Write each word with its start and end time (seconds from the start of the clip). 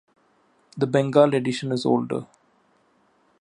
The 0.77 0.87
Bengal 0.87 1.35
edition 1.35 1.71
is 1.71 1.85
older. 1.85 2.25